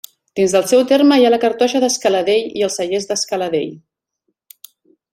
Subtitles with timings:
[0.37, 3.73] Dins del seu terme hi ha la cartoixa d'Escaladei i els cellers de Scala Dei.